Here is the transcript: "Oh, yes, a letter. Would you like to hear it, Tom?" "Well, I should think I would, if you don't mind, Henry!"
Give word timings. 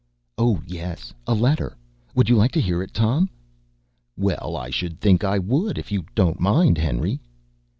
"Oh, 0.35 0.59
yes, 0.65 1.13
a 1.27 1.35
letter. 1.35 1.77
Would 2.15 2.27
you 2.27 2.35
like 2.35 2.51
to 2.53 2.59
hear 2.59 2.81
it, 2.81 2.91
Tom?" 2.91 3.29
"Well, 4.17 4.55
I 4.59 4.71
should 4.71 4.99
think 4.99 5.23
I 5.23 5.37
would, 5.37 5.77
if 5.77 5.91
you 5.91 6.05
don't 6.15 6.39
mind, 6.39 6.79
Henry!" 6.79 7.19